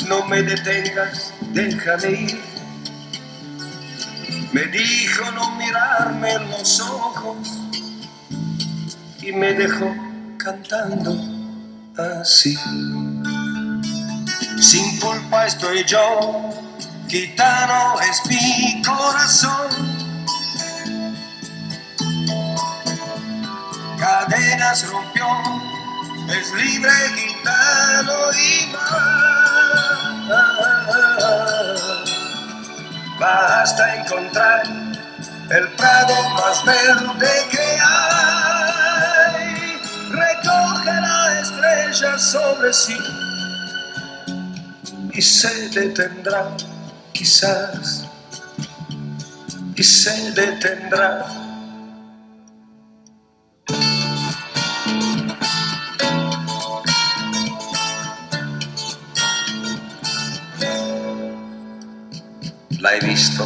no 0.08 0.26
me 0.28 0.42
detengas, 0.42 1.34
déjame 1.52 2.12
ir. 2.12 2.42
Me 4.54 4.64
dijo 4.68 5.30
no 5.32 5.56
mirarme 5.58 6.32
en 6.32 6.50
los 6.50 6.80
ojos 6.80 7.38
y 9.22 9.32
me 9.34 9.54
dejó 9.54 9.94
cantando 10.38 11.14
así. 12.22 12.58
Sin 14.62 15.00
culpa 15.02 15.48
estoy 15.48 15.84
yo, 15.86 16.50
gitano 17.10 18.00
es 18.00 18.22
mi 18.30 18.82
corazón. 18.82 19.95
Cadenas 24.66 24.90
rompió, 24.90 25.28
es 26.28 26.52
libre 26.54 26.92
gitano 27.16 28.32
y 28.34 28.66
más. 28.74 28.82
Basta 33.20 33.96
encontrar 33.96 34.64
el 35.52 35.68
prado 35.74 36.16
más 36.32 36.66
verde 36.66 37.46
que 37.52 37.78
hay. 37.80 39.80
Recoge 40.10 40.94
la 40.94 41.42
estrella 41.42 42.18
sobre 42.18 42.74
sí 42.74 42.98
y 45.14 45.22
se 45.22 45.70
detendrá, 45.70 46.48
quizás, 47.14 48.08
y 49.76 49.84
se 49.84 50.32
detendrá. 50.32 51.45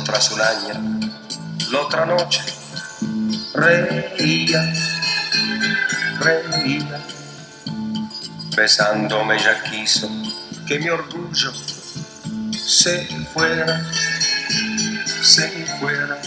Tras 0.03 0.31
un 0.31 0.41
año. 0.41 0.99
La 1.71 1.81
otra 1.81 2.03
noche 2.03 2.41
reía, 3.53 4.73
reía. 6.19 7.05
Besándome 8.55 9.37
ya 9.37 9.61
quiso 9.69 10.09
que 10.67 10.79
mi 10.79 10.89
orgullo 10.89 11.53
se 12.51 13.05
fuera, 13.31 13.85
se 15.21 15.47
fuera. 15.79 16.19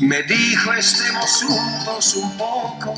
Me 0.00 0.22
dijo 0.24 0.72
estemos 0.72 1.44
juntos 1.44 2.16
un 2.16 2.36
poco, 2.36 2.94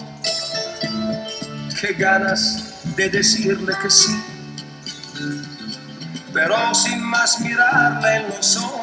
qué 1.79 1.93
ganas 1.93 2.97
de 2.97 3.11
decirle 3.11 3.75
que 3.83 3.91
sí, 3.91 4.17
pero 6.33 6.75
sin 6.75 7.03
más 7.03 7.41
mirarle 7.41 8.17
en 8.17 8.29
los 8.29 8.57
ojos, 8.57 8.82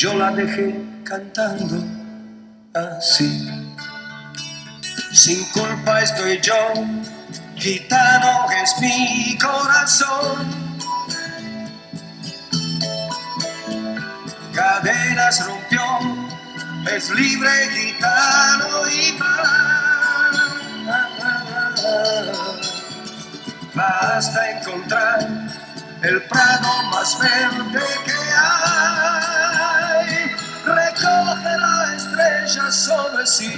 yo 0.00 0.14
la 0.14 0.30
dejé 0.30 0.74
cantando 1.04 1.84
así. 2.72 3.46
Sin 5.12 5.44
culpa 5.52 6.00
estoy 6.00 6.40
yo, 6.40 6.72
gitano 7.56 8.46
es 8.62 8.80
mi 8.80 9.36
corazón. 9.36 10.48
Cadenas 14.54 15.44
rompió, 15.44 15.82
es 16.96 17.10
libre 17.10 17.50
gitano 17.70 18.88
y 18.88 19.18
va. 19.18 19.60
Basta 23.74 24.50
encontrar 24.50 25.28
el 26.00 26.22
prado 26.22 26.82
más 26.90 27.18
verde 27.18 27.84
que 28.06 28.12
hay 28.12 29.29
recoge 30.74 31.58
la 31.58 31.94
estrella 31.96 32.70
sobre 32.70 33.26
sí 33.26 33.52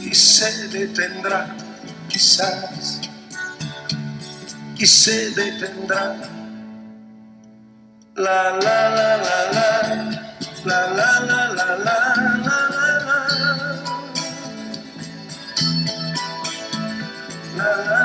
y 0.00 0.14
se 0.14 0.68
detendrá, 0.68 1.46
quizás, 2.08 3.00
y 4.76 4.86
se 4.86 5.30
detendrá. 5.30 6.16
La 8.16 8.52
la 8.52 8.88
la 8.90 9.16
la 9.16 9.40
la, 9.52 9.68
la 10.64 10.86
la 10.88 11.20
la 11.20 11.46
la 11.48 11.76
la. 11.78 12.14
La 17.56 17.76
la 17.76 17.76
la 17.76 17.84
la. 17.86 18.03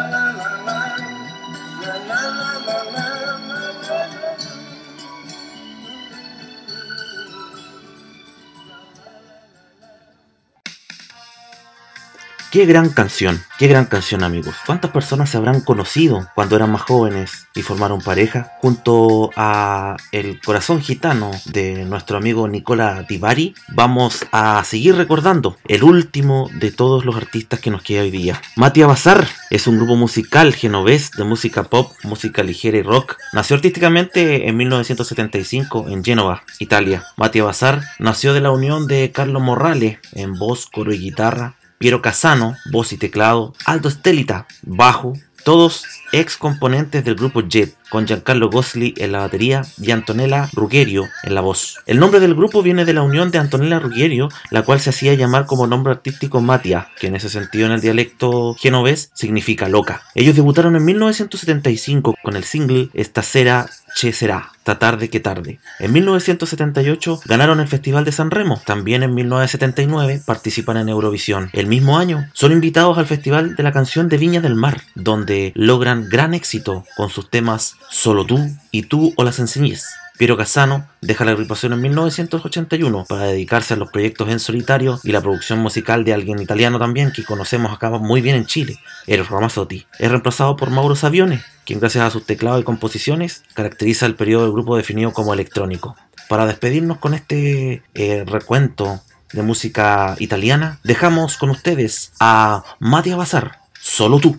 Qué 12.52 12.66
gran 12.66 12.90
canción, 12.90 13.40
qué 13.60 13.68
gran 13.68 13.86
canción 13.86 14.24
amigos. 14.24 14.56
¿Cuántas 14.66 14.90
personas 14.90 15.30
se 15.30 15.38
habrán 15.38 15.62
conocido 15.62 16.28
cuando 16.34 16.56
eran 16.56 16.72
más 16.72 16.82
jóvenes 16.82 17.46
y 17.54 17.62
formaron 17.62 18.02
pareja? 18.02 18.54
Junto 18.60 19.30
a 19.36 19.98
El 20.12 20.42
Corazón 20.42 20.82
Gitano 20.82 21.30
de 21.46 21.86
nuestro 21.86 22.18
amigo 22.18 22.48
Nicola 22.48 23.06
Tivari, 23.08 23.54
vamos 23.68 24.26
a 24.32 24.64
seguir 24.64 24.96
recordando 24.96 25.58
el 25.68 25.84
último 25.84 26.50
de 26.60 26.72
todos 26.72 27.06
los 27.06 27.16
artistas 27.16 27.60
que 27.60 27.70
nos 27.70 27.84
queda 27.84 28.02
hoy 28.02 28.10
día. 28.10 28.42
Matia 28.56 28.88
Bazar 28.88 29.28
es 29.52 29.68
un 29.68 29.78
grupo 29.78 29.96
musical 29.96 30.56
genovés 30.56 31.12
de 31.12 31.26
música 31.26 31.66
pop, 31.66 31.94
música 32.02 32.42
ligera 32.42 32.80
y 32.80 32.82
rock. 32.82 33.18
Nació 33.32 33.58
artísticamente 33.58 34.50
en 34.50 34.58
1975 34.58 35.86
en 35.90 36.04
Génova, 36.04 36.42
Italia. 36.58 37.06
Matia 37.16 37.44
Bazar 37.44 37.84
nació 38.00 38.34
de 38.34 38.42
la 38.42 38.50
unión 38.50 38.88
de 38.88 39.12
Carlo 39.12 39.40
Morrale 39.40 40.00
en 40.14 40.34
voz, 40.34 40.66
coro 40.66 40.92
y 40.92 40.98
guitarra, 40.98 41.59
Piero 41.80 42.02
Casano, 42.02 42.58
voz 42.74 42.92
y 42.92 42.98
teclado, 42.98 43.54
Aldo 43.66 43.90
Stelita, 43.90 44.48
bajo, 44.64 45.14
todos 45.46 45.86
ex 46.12 46.36
componentes 46.36 47.06
del 47.06 47.16
grupo 47.16 47.42
Jet, 47.42 47.74
con 47.90 48.06
Giancarlo 48.06 48.50
Gosli 48.50 48.94
en 48.98 49.12
la 49.12 49.20
batería 49.20 49.62
y 49.82 49.92
Antonella 49.92 50.50
Ruggerio 50.54 51.08
en 51.24 51.36
la 51.36 51.42
voz. 51.42 51.80
El 51.86 52.00
nombre 52.00 52.20
del 52.20 52.36
grupo 52.36 52.62
viene 52.62 52.86
de 52.86 52.94
la 52.94 53.02
unión 53.02 53.32
de 53.32 53.40
Antonella 53.40 53.80
Ruggerio, 53.80 54.30
la 54.52 54.64
cual 54.64 54.80
se 54.80 54.92
hacía 54.92 55.14
llamar 55.14 55.46
como 55.46 55.68
nombre 55.68 55.94
artístico 55.94 56.42
Matia, 56.42 56.90
que 57.00 57.08
en 57.08 57.16
ese 57.16 57.30
sentido 57.30 57.66
en 57.66 57.72
el 57.72 57.82
dialecto 57.82 58.56
genovés 58.60 59.12
significa 59.14 59.70
loca. 59.70 60.04
Ellos 60.16 60.36
debutaron 60.36 60.76
en 60.76 60.86
1975 60.86 62.16
con 62.22 62.36
el 62.36 62.44
single 62.44 62.90
Esta 62.94 63.24
Cera 63.24 63.70
Che 63.96 64.14
Será, 64.14 64.52
Ta 64.64 64.80
Tarde 64.80 65.10
Que 65.10 65.20
Tarde. 65.20 65.60
En 65.80 65.92
1978 65.94 67.22
ganaron 67.26 67.60
el 67.60 67.68
Festival 67.68 68.06
de 68.06 68.12
San 68.12 68.32
Remo. 68.32 68.62
También 68.66 69.04
en 69.04 69.14
1979 69.14 70.22
participan 70.26 70.78
en 70.78 70.90
Eurovisión. 70.90 71.50
El 71.54 71.68
mismo 71.68 71.98
año 71.98 72.30
son 72.34 72.52
invitados 72.52 72.98
al 72.98 73.08
Festival 73.08 73.56
de 73.56 73.64
la 73.64 73.72
Canción 73.72 74.10
de 74.10 74.18
Viña 74.18 74.42
del 74.42 74.56
Mar, 74.56 74.82
donde 74.96 75.52
logran 75.56 76.08
gran 76.10 76.34
éxito 76.34 76.86
con 76.96 77.10
sus 77.10 77.30
temas 77.30 77.76
Solo 77.90 78.26
tú 78.26 78.40
y 78.72 78.84
tú 78.84 79.14
o 79.18 79.24
las 79.24 79.40
enseñes. 79.40 79.88
Piero 80.20 80.36
Casano 80.36 80.86
deja 81.00 81.24
la 81.24 81.32
agrupación 81.32 81.72
en 81.72 81.80
1981 81.80 83.06
para 83.08 83.28
dedicarse 83.28 83.74
a 83.74 83.78
los 83.78 83.90
proyectos 83.90 84.28
en 84.28 84.42
solitario 84.42 85.00
y 85.02 85.14
la 85.14 85.22
producción 85.22 85.60
musical 85.60 86.04
de 86.04 86.14
alguien 86.14 86.42
italiano 86.42 86.78
también 86.78 87.14
que 87.14 87.24
conocemos 87.24 87.72
acá 87.72 87.90
muy 87.92 88.20
bien 88.20 88.36
en 88.36 88.46
Chile, 88.46 88.80
Eros 89.08 89.30
Ramazzotti. 89.30 89.88
Es 89.98 90.12
reemplazado 90.12 90.58
por 90.58 90.72
Mauro 90.72 90.98
Savione, 90.98 91.42
quien 91.66 91.80
gracias 91.80 92.04
a 92.04 92.10
sus 92.10 92.26
teclados 92.26 92.60
y 92.60 92.66
composiciones 92.66 93.44
caracteriza 93.54 94.08
el 94.08 94.16
periodo 94.16 94.44
del 94.44 94.52
grupo 94.52 94.76
definido 94.76 95.14
como 95.14 95.34
electrónico. 95.34 95.96
Para 96.28 96.46
despedirnos 96.46 96.98
con 96.98 97.14
este 97.14 97.82
eh, 97.94 98.26
recuento 98.28 99.00
de 99.32 99.42
música 99.42 100.18
italiana, 100.20 100.82
dejamos 100.84 101.38
con 101.38 101.50
ustedes 101.50 102.12
a 102.20 102.66
Mattia 102.80 103.16
Bazar, 103.16 103.60
solo 103.80 104.20
tú. 104.20 104.38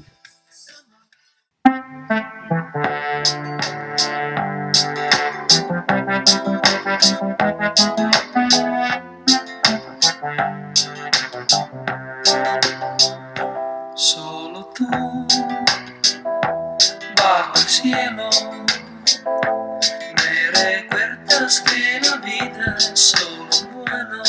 La 22.02 22.16
vida 22.16 22.76
es 22.78 23.00
solo 23.00 23.48
un 23.62 23.84
vuelo. 23.84 24.22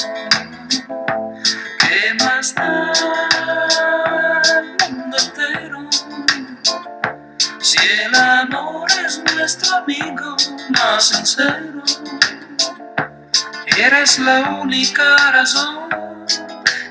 ¿Qué 1.80 2.14
más 2.24 2.56
da 2.56 2.92
el 4.44 4.94
mundo 4.94 5.18
entero? 5.18 5.90
Si 7.60 7.78
el 8.06 8.16
amor 8.16 8.92
es 9.06 9.22
nuestro 9.34 9.78
amigo 9.78 10.36
más 10.70 11.08
sincero, 11.08 11.84
eres 13.78 14.20
la 14.20 14.42
única 14.62 15.32
razón 15.32 15.90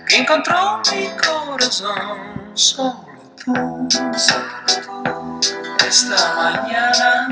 que 0.06 0.16
encontró 0.16 0.82
mi 0.92 1.08
corazón. 1.16 2.50
Solo 2.54 3.06
tú, 3.44 3.88
solo 4.16 4.60
tú. 4.84 5.40
Esta 5.86 6.34
mañana 6.36 7.28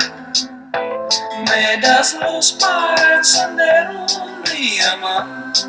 made 1.51 1.85
us 1.85 2.15
lose 2.15 2.53
parts 2.53 3.39
and 3.39 3.59
they're 3.59 3.89
only 3.91 4.79
a 4.81 4.97
month. 4.99 5.65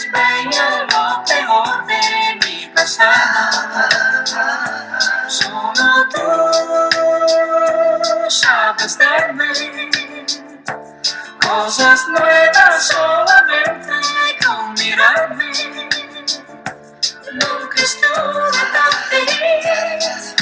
español 0.00 0.86
no 0.88 1.24
de 1.86 2.00
mi 2.42 2.66
pasado. 2.74 3.50
Solo 5.28 6.08
tú 6.10 6.26
sabes 8.30 8.98
cosas 11.40 12.08
nuevas 12.08 12.88
solamente 12.88 13.92
con 14.44 14.72
mirarme. 14.74 15.52
Nunca 17.32 17.82
estuve 17.82 18.60
tan 18.72 18.92
feliz. 19.10 20.39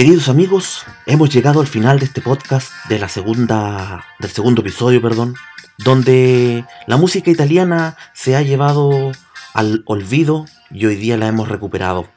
Queridos 0.00 0.30
amigos, 0.30 0.86
hemos 1.04 1.28
llegado 1.28 1.60
al 1.60 1.66
final 1.66 1.98
de 1.98 2.06
este 2.06 2.22
podcast 2.22 2.72
de 2.88 2.98
la 2.98 3.06
segunda 3.06 4.02
del 4.18 4.30
segundo 4.30 4.62
episodio, 4.62 5.02
perdón, 5.02 5.34
donde 5.76 6.64
la 6.86 6.96
música 6.96 7.30
italiana 7.30 7.98
se 8.14 8.34
ha 8.34 8.40
llevado 8.40 9.12
al 9.52 9.82
olvido 9.84 10.46
y 10.70 10.86
hoy 10.86 10.96
día 10.96 11.18
la 11.18 11.26
hemos 11.26 11.50
recuperado. 11.50 12.08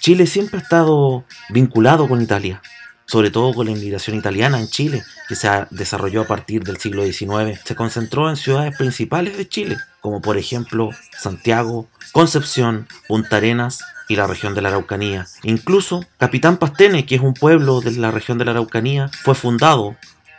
Chile 0.00 0.26
siempre 0.26 0.58
ha 0.58 0.62
estado 0.62 1.26
vinculado 1.50 2.08
con 2.08 2.22
Italia, 2.22 2.62
sobre 3.08 3.30
todo 3.30 3.54
con 3.54 3.66
la 3.66 3.72
inmigración 3.72 4.16
italiana 4.16 4.60
en 4.60 4.68
Chile, 4.68 5.02
que 5.28 5.34
se 5.34 5.48
desarrolló 5.70 6.22
a 6.22 6.26
partir 6.26 6.62
del 6.62 6.76
siglo 6.76 7.04
XIX. 7.04 7.58
Se 7.64 7.74
concentró 7.74 8.28
en 8.28 8.36
ciudades 8.36 8.76
principales 8.76 9.36
de 9.36 9.48
Chile, 9.48 9.78
como 10.00 10.20
por 10.20 10.36
ejemplo 10.36 10.90
Santiago, 11.18 11.88
Concepción, 12.12 12.86
Punta 13.08 13.38
Arenas 13.38 13.82
y 14.08 14.16
la 14.16 14.26
región 14.26 14.54
de 14.54 14.60
la 14.60 14.68
Araucanía. 14.68 15.26
Incluso 15.42 16.04
Capitán 16.18 16.58
Pastene, 16.58 17.06
que 17.06 17.14
es 17.14 17.22
un 17.22 17.34
pueblo 17.34 17.80
de 17.80 17.92
la 17.92 18.10
región 18.10 18.36
de 18.36 18.44
la 18.44 18.50
Araucanía, 18.52 19.08
fue 19.08 19.34
fundado 19.34 19.96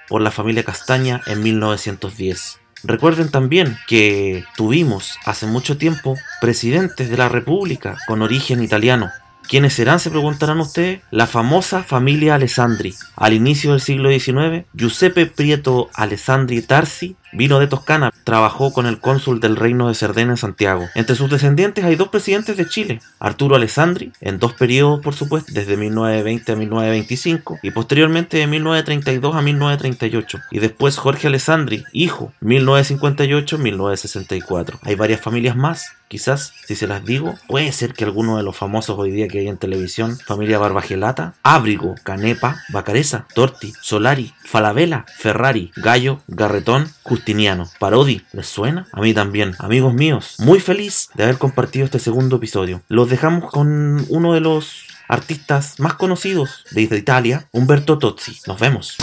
por 0.07 0.21
la 0.21 0.31
familia 0.31 0.63
Castaña 0.63 1.21
en 1.25 1.41
1910. 1.41 2.59
Recuerden 2.83 3.29
también 3.29 3.77
que 3.87 4.45
tuvimos 4.55 5.17
hace 5.25 5.47
mucho 5.47 5.77
tiempo 5.77 6.15
presidentes 6.39 7.09
de 7.09 7.17
la 7.17 7.29
República 7.29 7.97
con 8.07 8.21
origen 8.21 8.63
italiano. 8.63 9.11
¿Quiénes 9.49 9.73
serán? 9.73 9.99
Se 9.99 10.11
preguntarán 10.11 10.59
ustedes. 10.59 11.01
La 11.09 11.25
famosa 11.25 11.81
familia 11.81 12.35
Alessandri. 12.35 12.93
Al 13.15 13.33
inicio 13.33 13.71
del 13.71 13.81
siglo 13.81 14.11
XIX, 14.11 14.67
Giuseppe 14.75 15.25
Prieto 15.25 15.89
Alessandri 15.95 16.61
Tarsi 16.61 17.15
Vino 17.31 17.59
de 17.59 17.67
Toscana, 17.67 18.11
trabajó 18.23 18.73
con 18.73 18.85
el 18.85 18.99
cónsul 18.99 19.39
del 19.39 19.55
reino 19.55 19.87
de 19.87 19.95
Cerdeña 19.95 20.31
en 20.31 20.37
Santiago. 20.37 20.89
Entre 20.95 21.15
sus 21.15 21.29
descendientes 21.29 21.85
hay 21.85 21.95
dos 21.95 22.09
presidentes 22.09 22.57
de 22.57 22.67
Chile, 22.67 22.99
Arturo 23.19 23.55
Alessandri, 23.55 24.11
en 24.21 24.39
dos 24.39 24.53
periodos 24.53 25.01
por 25.01 25.13
supuesto, 25.13 25.51
desde 25.53 25.77
1920 25.77 26.51
a 26.51 26.55
1925 26.55 27.59
y 27.61 27.69
posteriormente 27.71 28.37
de 28.37 28.47
1932 28.47 29.35
a 29.35 29.41
1938. 29.41 30.39
Y 30.51 30.59
después 30.59 30.97
Jorge 30.97 31.27
Alessandri, 31.27 31.83
hijo, 31.93 32.33
1958-1964. 32.41 34.79
Hay 34.83 34.95
varias 34.95 35.21
familias 35.21 35.55
más, 35.55 35.93
quizás, 36.07 36.53
si 36.65 36.75
se 36.75 36.87
las 36.87 37.05
digo, 37.05 37.35
puede 37.47 37.71
ser 37.71 37.93
que 37.93 38.03
alguno 38.03 38.35
de 38.37 38.43
los 38.43 38.57
famosos 38.57 38.97
hoy 38.97 39.11
día 39.11 39.27
que 39.27 39.39
hay 39.39 39.47
en 39.47 39.57
televisión, 39.57 40.17
familia 40.17 40.59
Barbagelata, 40.59 41.33
Ábrigo, 41.43 41.95
Canepa, 42.03 42.61
Bacareza, 42.69 43.25
Torti, 43.33 43.73
Solari, 43.81 44.33
Falabella, 44.43 45.05
Ferrari, 45.17 45.71
Gallo, 45.75 46.21
Garretón, 46.27 46.89
Justiniano. 47.19 47.69
Parodi, 47.79 48.21
¿les 48.31 48.47
suena? 48.47 48.87
A 48.93 49.01
mí 49.01 49.13
también. 49.13 49.55
Amigos 49.59 49.93
míos, 49.93 50.35
muy 50.39 50.59
feliz 50.59 51.09
de 51.15 51.23
haber 51.23 51.37
compartido 51.37 51.85
este 51.85 51.99
segundo 51.99 52.37
episodio. 52.37 52.81
Los 52.87 53.09
dejamos 53.09 53.51
con 53.51 54.05
uno 54.07 54.33
de 54.33 54.39
los 54.39 54.85
artistas 55.09 55.79
más 55.79 55.95
conocidos 55.95 56.63
de 56.71 56.83
Italia, 56.83 57.47
Umberto 57.51 57.97
Tozzi. 57.97 58.39
Nos 58.47 58.59
vemos. 58.59 58.97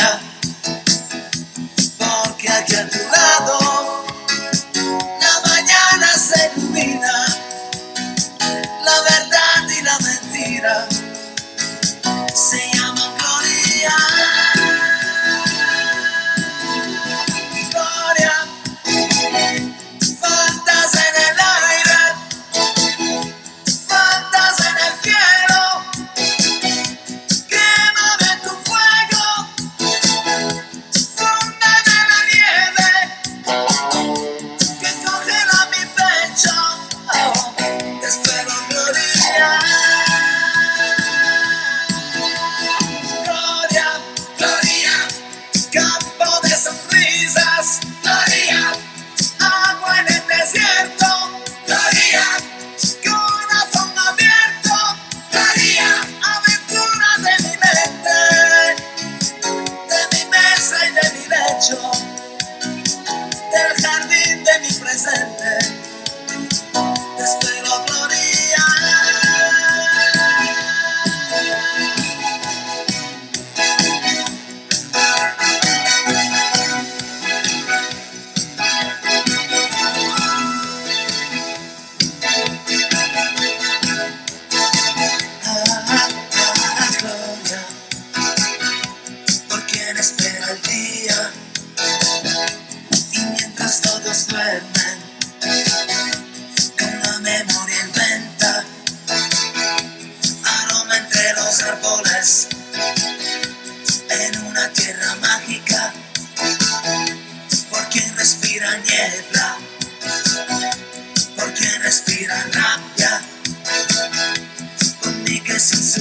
yeah. 0.00 0.29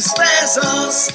sus 0.02 0.14
besos. 0.16 1.08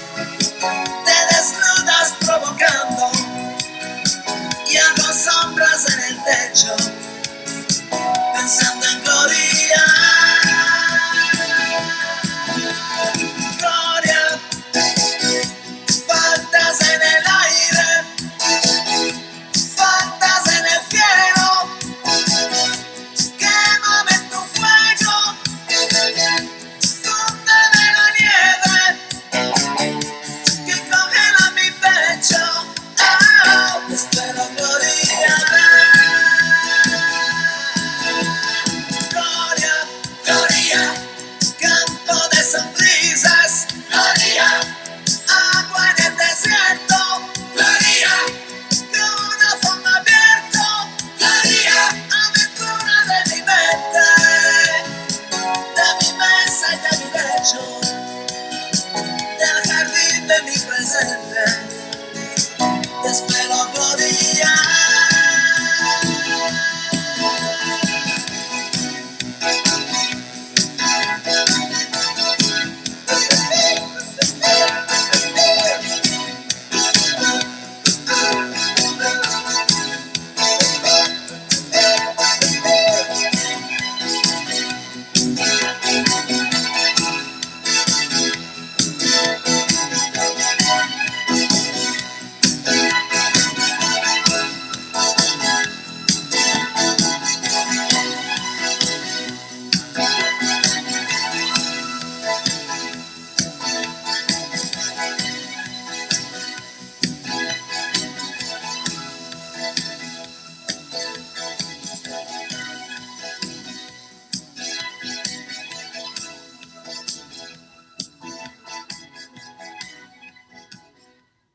De 60.34 60.42
mi 60.42 60.58
presente. 60.58 61.83